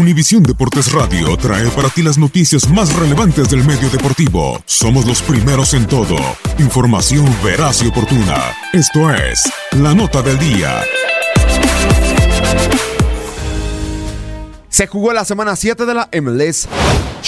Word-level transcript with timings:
Univisión 0.00 0.42
Deportes 0.42 0.92
Radio 0.92 1.36
trae 1.36 1.68
para 1.68 1.90
ti 1.90 2.02
las 2.02 2.16
noticias 2.16 2.66
más 2.70 2.90
relevantes 2.96 3.50
del 3.50 3.62
medio 3.64 3.90
deportivo. 3.90 4.58
Somos 4.64 5.04
los 5.04 5.20
primeros 5.20 5.74
en 5.74 5.86
todo. 5.86 6.16
Información 6.58 7.26
veraz 7.44 7.82
y 7.82 7.88
oportuna. 7.88 8.38
Esto 8.72 9.14
es 9.14 9.42
La 9.72 9.94
Nota 9.94 10.22
del 10.22 10.38
Día. 10.38 10.80
Se 14.70 14.86
jugó 14.86 15.12
la 15.12 15.26
semana 15.26 15.54
7 15.54 15.84
de 15.84 15.92
la 15.92 16.08
MLS. 16.22 16.66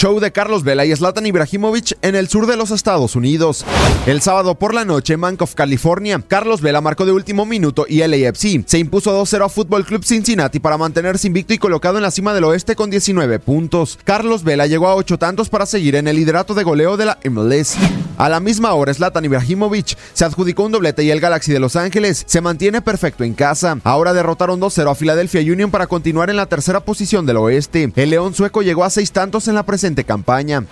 Show 0.03 0.19
de 0.19 0.33
Carlos 0.33 0.65
Vela 0.65 0.83
y 0.83 0.93
Zlatan 0.93 1.25
Ibrahimovic 1.25 1.97
en 2.01 2.15
el 2.15 2.27
sur 2.27 2.45
de 2.45 2.57
los 2.57 2.71
Estados 2.71 3.15
Unidos. 3.15 3.63
El 4.05 4.19
sábado 4.19 4.55
por 4.55 4.73
la 4.73 4.83
noche 4.83 5.15
Bank 5.15 5.41
of 5.41 5.55
California, 5.55 6.21
Carlos 6.27 6.59
Vela 6.59 6.81
marcó 6.81 7.05
de 7.05 7.13
último 7.13 7.45
minuto 7.45 7.85
y 7.87 8.05
LAFC 8.05 8.65
se 8.65 8.79
impuso 8.79 9.17
2-0 9.17 9.45
a 9.45 9.47
Fútbol 9.47 9.85
Club 9.85 10.03
Cincinnati 10.03 10.59
para 10.59 10.77
mantenerse 10.77 11.27
invicto 11.27 11.53
y 11.53 11.57
colocado 11.57 11.95
en 11.95 12.03
la 12.03 12.11
cima 12.11 12.33
del 12.33 12.43
oeste 12.43 12.75
con 12.75 12.89
19 12.89 13.39
puntos. 13.39 13.97
Carlos 14.03 14.43
Vela 14.43 14.67
llegó 14.67 14.89
a 14.89 14.95
8 14.95 15.17
tantos 15.17 15.47
para 15.47 15.65
seguir 15.65 15.95
en 15.95 16.09
el 16.09 16.17
liderato 16.17 16.53
de 16.53 16.65
goleo 16.65 16.97
de 16.97 17.05
la 17.05 17.17
MLS. 17.23 17.77
A 18.17 18.27
la 18.27 18.41
misma 18.41 18.73
hora, 18.73 18.93
Zlatan 18.93 19.23
Ibrahimovic 19.23 19.97
se 20.13 20.25
adjudicó 20.25 20.63
un 20.63 20.73
doblete 20.73 21.03
y 21.03 21.11
el 21.11 21.21
Galaxy 21.21 21.53
de 21.53 21.59
Los 21.59 21.77
Ángeles 21.77 22.23
se 22.27 22.41
mantiene 22.41 22.81
perfecto 22.81 23.23
en 23.23 23.33
casa. 23.33 23.79
Ahora 23.85 24.11
derrotaron 24.13 24.59
2-0 24.59 24.91
a 24.91 24.95
Philadelphia 24.95 25.41
Union 25.41 25.71
para 25.71 25.87
continuar 25.87 26.29
en 26.29 26.35
la 26.35 26.45
tercera 26.45 26.81
posición 26.81 27.25
del 27.25 27.37
oeste. 27.37 27.91
El 27.95 28.09
León 28.09 28.35
sueco 28.35 28.61
llegó 28.61 28.83
a 28.83 28.89
6 28.89 29.11
tantos 29.13 29.47
en 29.47 29.55
la 29.55 29.63
presentación 29.63 29.92
campaña. 30.03 30.63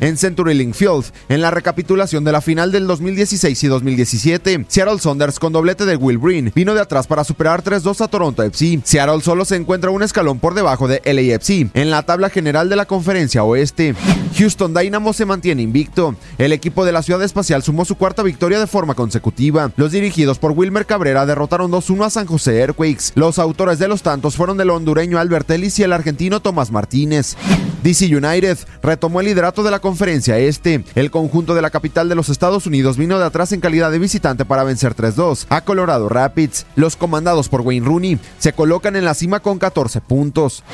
En 0.00 0.18
CenturyLink 0.18 0.74
Field, 0.74 1.06
en 1.30 1.40
la 1.40 1.50
recapitulación 1.50 2.22
de 2.22 2.32
la 2.32 2.42
final 2.42 2.70
del 2.70 2.86
2016 2.86 3.64
y 3.64 3.66
2017, 3.66 4.66
Seattle 4.68 4.98
Saunders 4.98 5.38
con 5.38 5.54
doblete 5.54 5.86
de 5.86 5.96
Will 5.96 6.18
Green 6.18 6.52
vino 6.54 6.74
de 6.74 6.82
atrás 6.82 7.06
para 7.06 7.24
superar 7.24 7.64
3-2 7.64 8.04
a 8.04 8.08
Toronto 8.08 8.42
FC. 8.42 8.80
Seattle 8.84 9.22
solo 9.22 9.46
se 9.46 9.56
encuentra 9.56 9.90
un 9.90 10.02
escalón 10.02 10.38
por 10.38 10.52
debajo 10.52 10.86
de 10.86 11.00
LAFC 11.04 11.70
en 11.72 11.90
la 11.90 12.02
tabla 12.02 12.28
general 12.28 12.68
de 12.68 12.76
la 12.76 12.84
conferencia 12.84 13.42
oeste. 13.42 13.94
Houston 14.36 14.74
Dynamo 14.74 15.14
se 15.14 15.24
mantiene 15.24 15.62
invicto. 15.62 16.14
El 16.36 16.52
equipo 16.52 16.84
de 16.84 16.92
la 16.92 17.02
ciudad 17.02 17.22
espacial 17.22 17.62
sumó 17.62 17.86
su 17.86 17.94
cuarta 17.94 18.22
victoria 18.22 18.60
de 18.60 18.66
forma 18.66 18.94
consecutiva. 18.94 19.72
Los 19.76 19.92
dirigidos 19.92 20.38
por 20.38 20.52
Wilmer 20.52 20.84
Cabrera 20.84 21.24
derrotaron 21.24 21.72
2-1 21.72 22.04
a 22.04 22.10
San 22.10 22.26
José 22.26 22.58
Earthquakes. 22.58 23.12
Los 23.14 23.38
autores 23.38 23.78
de 23.78 23.88
los 23.88 24.02
tantos 24.02 24.36
fueron 24.36 24.60
el 24.60 24.68
hondureño 24.68 25.18
Albert 25.18 25.50
Ellis 25.50 25.78
y 25.78 25.84
el 25.84 25.94
argentino 25.94 26.40
Tomás 26.40 26.70
Martínez. 26.70 27.34
DC 27.82 28.14
United 28.14 28.58
retomó 28.82 29.20
el 29.20 29.26
liderato 29.26 29.62
de 29.62 29.70
la 29.70 29.78
conferencia 29.86 30.36
este. 30.36 30.82
El 30.96 31.12
conjunto 31.12 31.54
de 31.54 31.62
la 31.62 31.70
capital 31.70 32.08
de 32.08 32.16
los 32.16 32.28
Estados 32.28 32.66
Unidos 32.66 32.96
vino 32.96 33.20
de 33.20 33.24
atrás 33.24 33.52
en 33.52 33.60
calidad 33.60 33.92
de 33.92 34.00
visitante 34.00 34.44
para 34.44 34.64
vencer 34.64 34.96
3-2 34.96 35.46
a 35.48 35.60
Colorado 35.60 36.08
Rapids. 36.08 36.66
Los 36.74 36.96
comandados 36.96 37.48
por 37.48 37.60
Wayne 37.60 37.86
Rooney 37.86 38.18
se 38.40 38.52
colocan 38.52 38.96
en 38.96 39.04
la 39.04 39.14
cima 39.14 39.38
con 39.38 39.60
14 39.60 40.00
puntos. 40.00 40.64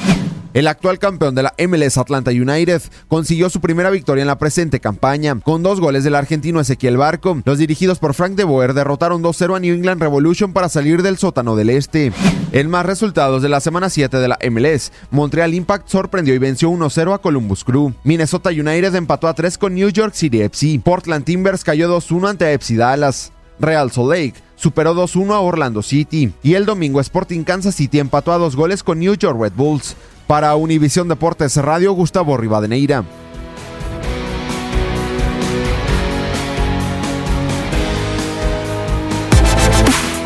El 0.54 0.66
actual 0.66 0.98
campeón 0.98 1.34
de 1.34 1.42
la 1.42 1.54
MLS 1.66 1.96
Atlanta 1.96 2.30
United 2.30 2.82
consiguió 3.08 3.48
su 3.48 3.60
primera 3.60 3.88
victoria 3.88 4.20
en 4.20 4.28
la 4.28 4.38
presente 4.38 4.80
campaña, 4.80 5.40
con 5.40 5.62
dos 5.62 5.80
goles 5.80 6.04
del 6.04 6.14
argentino 6.14 6.60
Ezequiel 6.60 6.98
Barco. 6.98 7.40
Los 7.46 7.56
dirigidos 7.56 7.98
por 7.98 8.12
Frank 8.12 8.34
de 8.34 8.44
Boer 8.44 8.74
derrotaron 8.74 9.22
2-0 9.22 9.56
a 9.56 9.60
New 9.60 9.74
England 9.74 10.02
Revolution 10.02 10.52
para 10.52 10.68
salir 10.68 11.02
del 11.02 11.16
sótano 11.16 11.56
del 11.56 11.70
este. 11.70 12.12
En 12.52 12.68
más 12.68 12.84
resultados 12.84 13.42
de 13.42 13.48
la 13.48 13.60
semana 13.60 13.88
7 13.88 14.18
de 14.18 14.28
la 14.28 14.38
MLS, 14.50 14.92
Montreal 15.10 15.54
Impact 15.54 15.88
sorprendió 15.88 16.34
y 16.34 16.38
venció 16.38 16.70
1-0 16.70 17.14
a 17.14 17.18
Columbus 17.18 17.64
Crew. 17.64 17.94
Minnesota 18.04 18.50
United 18.50 18.94
empató 18.94 19.28
a 19.28 19.34
3 19.34 19.56
con 19.56 19.74
New 19.74 19.88
York 19.88 20.12
City 20.14 20.42
FC. 20.42 20.80
Portland 20.84 21.24
Timbers 21.24 21.64
cayó 21.64 21.88
2-1 21.98 22.28
ante 22.28 22.52
FC 22.52 22.76
Dallas. 22.76 23.32
Real 23.58 23.90
Salt 23.90 24.10
Lake 24.10 24.34
superó 24.56 24.94
2-1 24.94 25.32
a 25.32 25.40
Orlando 25.40 25.82
City. 25.82 26.32
Y 26.42 26.54
el 26.54 26.66
domingo 26.66 27.00
Sporting 27.00 27.42
Kansas 27.42 27.74
City 27.74 28.00
empató 28.00 28.32
a 28.32 28.38
dos 28.38 28.54
goles 28.54 28.82
con 28.82 28.98
New 28.98 29.14
York 29.14 29.40
Red 29.40 29.52
Bulls. 29.56 29.96
Para 30.26 30.54
Univisión 30.56 31.08
Deportes 31.08 31.56
Radio, 31.56 31.92
Gustavo 31.92 32.36
Rivadeneira. 32.36 33.04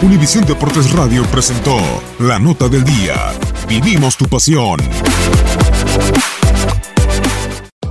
Univisión 0.02 0.44
Deportes 0.44 0.92
Radio 0.92 1.24
presentó 1.24 1.76
La 2.20 2.38
Nota 2.38 2.68
del 2.68 2.84
Día. 2.84 3.14
Vivimos 3.68 4.16
tu 4.16 4.26
pasión. 4.26 4.78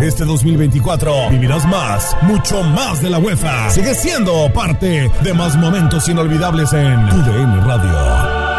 Este 0.00 0.24
2024 0.24 1.30
vivirás 1.30 1.66
más, 1.66 2.16
mucho 2.22 2.62
más 2.62 3.02
de 3.02 3.10
la 3.10 3.18
UEFA. 3.18 3.70
Sigue 3.70 3.94
siendo 3.94 4.50
parte 4.52 5.10
de 5.22 5.34
más 5.34 5.56
momentos 5.56 6.08
inolvidables 6.08 6.72
en 6.72 7.08
tu 7.08 7.16
DN 7.22 7.60
Radio. 7.64 8.49